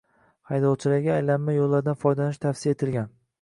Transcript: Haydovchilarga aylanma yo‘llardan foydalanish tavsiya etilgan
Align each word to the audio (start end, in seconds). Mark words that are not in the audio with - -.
Haydovchilarga 0.51 1.13
aylanma 1.17 1.55
yo‘llardan 1.59 1.99
foydalanish 2.05 2.41
tavsiya 2.47 2.75
etilgan 2.79 3.15